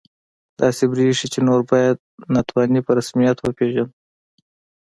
[0.61, 1.97] داسې بریښي چې نور باید
[2.33, 3.93] ناتواني په رسمیت وپېژنو